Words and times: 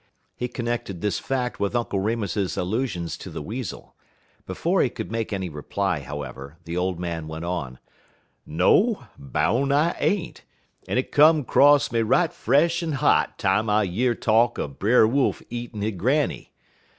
He 0.35 0.47
connected 0.47 0.99
this 1.01 1.19
fact 1.19 1.59
with 1.59 1.75
Uncle 1.75 1.99
Remus's 1.99 2.57
allusions 2.57 3.15
to 3.17 3.29
the 3.29 3.43
weasel. 3.43 3.95
Before 4.47 4.81
he 4.81 4.89
could 4.89 5.11
make 5.11 5.31
any 5.31 5.47
reply, 5.47 5.99
however, 5.99 6.57
the 6.63 6.75
old 6.75 6.99
man 6.99 7.27
went 7.27 7.45
on: 7.45 7.77
"No, 8.43 9.01
I 9.01 9.05
boun' 9.19 9.71
I 9.71 9.91
ain't, 9.99 10.41
en 10.87 10.97
it 10.97 11.11
come 11.11 11.43
'cross 11.43 11.91
me 11.91 12.01
right 12.01 12.33
fresh 12.33 12.81
en 12.81 12.93
hot 12.93 13.37
time 13.37 13.69
I 13.69 13.83
year 13.83 14.15
talk 14.15 14.57
er 14.57 14.67
Brer 14.67 15.05
Wolf 15.05 15.43
eatin' 15.51 15.83
he 15.83 15.91
granny. 15.91 16.51